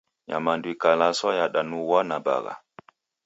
[0.27, 2.53] Nyamandu ikalaswa yadanughwa na bagha.